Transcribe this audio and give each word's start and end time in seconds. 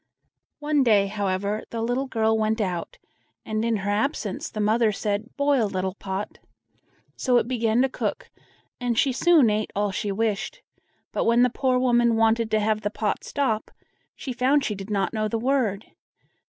One 0.57 0.81
day, 0.81 1.05
however, 1.05 1.63
the 1.69 1.79
little 1.83 2.07
girl 2.07 2.35
went 2.35 2.59
out, 2.59 2.97
and 3.45 3.63
in 3.63 3.75
her 3.75 3.91
absence 3.91 4.49
the 4.49 4.59
mother 4.59 4.91
said: 4.91 5.29
"Boil, 5.37 5.67
little 5.69 5.93
pot!" 5.93 6.39
So 7.15 7.37
it 7.37 7.47
began 7.47 7.83
to 7.83 7.87
cook, 7.89 8.31
and 8.79 8.97
she 8.97 9.11
soon 9.11 9.51
ate 9.51 9.69
all 9.75 9.91
she 9.91 10.11
wished; 10.11 10.63
but 11.11 11.25
when 11.25 11.43
the 11.43 11.51
poor 11.51 11.77
woman 11.77 12.15
wanted 12.15 12.49
to 12.49 12.59
have 12.59 12.81
the 12.81 12.89
pot 12.89 13.23
stop, 13.23 13.69
she 14.15 14.33
found 14.33 14.65
she 14.65 14.73
did 14.73 14.89
not 14.89 15.13
know 15.13 15.27
the 15.27 15.37
word. 15.37 15.85